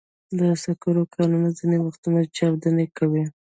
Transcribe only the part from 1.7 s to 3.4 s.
وختونه چاودنې کوي.